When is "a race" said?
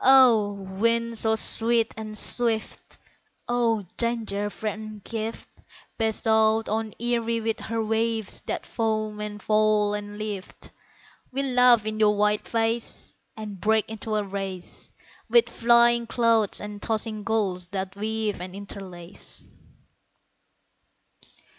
14.14-14.92